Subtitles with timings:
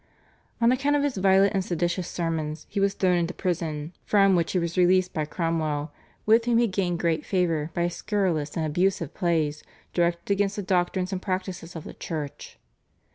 [0.59, 4.53] On account of his violent and seditious sermons he was thrown into prison, from which
[4.53, 5.91] he was released by Cromwell,
[6.25, 9.61] with whom he gained great favour by his scurrilous and abusive plays
[9.93, 12.57] directed against the doctrines and practices of the Church.